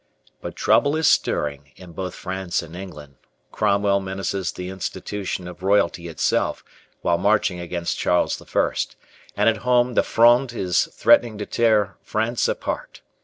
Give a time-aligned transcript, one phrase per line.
[0.41, 3.17] But trouble is stirring in both France and England.
[3.51, 6.63] Cromwell menaces the institution of royalty itself
[7.01, 8.73] while marching against Charles I,
[9.37, 13.03] and at home the Fronde is threatening to tear France apart.